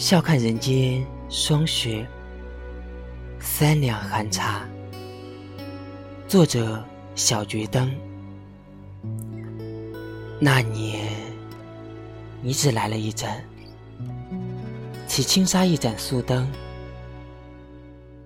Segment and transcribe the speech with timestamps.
[0.00, 2.08] 笑看人间霜雪，
[3.38, 4.66] 三两寒茶。
[6.26, 6.82] 作者：
[7.14, 7.94] 小桔灯。
[10.40, 11.06] 那年，
[12.40, 13.28] 你只来了一阵，
[15.06, 16.50] 起轻纱一盏素灯，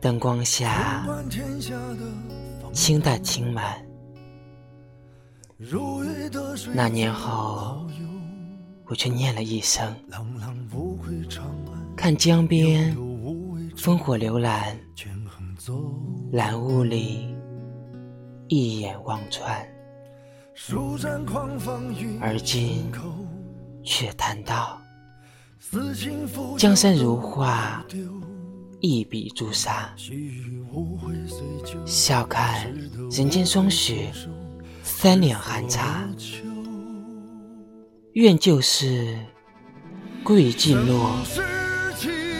[0.00, 1.06] 灯光下，
[2.72, 3.80] 清淡轻满。
[6.74, 7.86] 那年后，
[8.86, 9.94] 我却念了一声，
[12.00, 12.96] 看江边
[13.76, 14.74] 烽火流岚，
[16.32, 17.36] 蓝雾里
[18.48, 19.54] 一眼望穿。
[22.18, 22.90] 而今
[23.82, 24.80] 却叹道
[26.56, 27.84] 江山如画，
[28.80, 29.94] 一笔朱砂，
[31.84, 32.74] 笑看
[33.10, 34.10] 人间霜雪。
[34.82, 36.08] 三两寒茶，
[38.14, 39.18] 愿旧事
[40.24, 41.14] 归尽落，